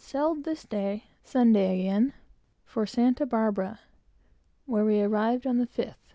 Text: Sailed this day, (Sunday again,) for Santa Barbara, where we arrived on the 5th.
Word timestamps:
Sailed 0.00 0.44
this 0.44 0.62
day, 0.62 1.06
(Sunday 1.24 1.80
again,) 1.80 2.12
for 2.64 2.86
Santa 2.86 3.26
Barbara, 3.26 3.80
where 4.64 4.84
we 4.84 5.00
arrived 5.00 5.44
on 5.44 5.58
the 5.58 5.66
5th. 5.66 6.14